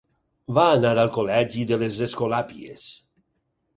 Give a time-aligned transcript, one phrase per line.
[0.57, 2.89] Va anar al col·legi de les Escolàpies.